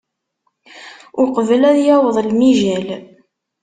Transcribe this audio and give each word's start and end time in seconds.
Uqbel 1.21 1.61
ad 1.69 1.77
yaweḍ 1.87 2.17
lemijal. 2.27 2.87